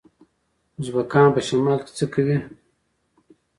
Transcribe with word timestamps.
ازبکان 0.79 1.27
په 1.35 1.41
شمال 1.47 1.79
کې 1.85 1.91
څه 1.97 2.05
کوي؟ 2.13 2.37